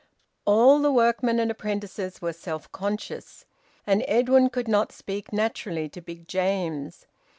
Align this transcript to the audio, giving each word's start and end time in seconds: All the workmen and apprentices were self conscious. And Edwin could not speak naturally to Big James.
All 0.45 0.79
the 0.81 0.91
workmen 0.91 1.39
and 1.39 1.51
apprentices 1.51 2.23
were 2.23 2.33
self 2.33 2.71
conscious. 2.71 3.45
And 3.85 4.03
Edwin 4.07 4.49
could 4.49 4.67
not 4.67 4.91
speak 4.91 5.31
naturally 5.31 5.87
to 5.89 6.01
Big 6.01 6.27
James. 6.27 7.05